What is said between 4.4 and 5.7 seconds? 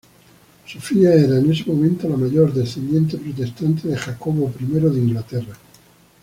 I de Inglaterra.